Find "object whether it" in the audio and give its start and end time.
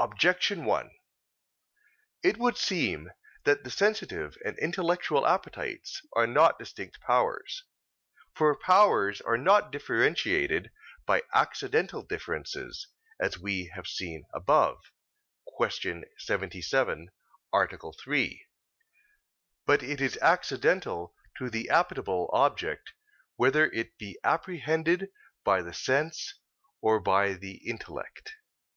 22.32-23.96